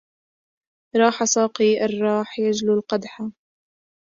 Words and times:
راح 0.95 1.23
ساقي 1.23 1.85
الراح 1.85 2.39
يجلو 2.39 2.73
القدحا 2.79 3.31